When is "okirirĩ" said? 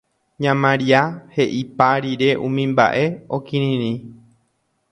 3.39-3.91